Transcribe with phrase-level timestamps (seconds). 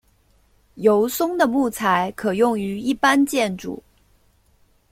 [0.77, 3.83] 油松的木材可用于一般建筑。